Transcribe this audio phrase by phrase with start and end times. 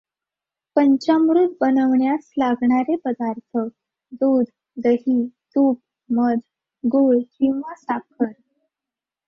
[0.75, 3.57] पंचामृत बनवण्यास लागणारे पदार्थ
[4.11, 4.45] दूध
[4.77, 5.25] दही
[5.55, 5.79] तूप
[6.09, 6.39] मध
[6.83, 8.31] गूळ किंवा साखर.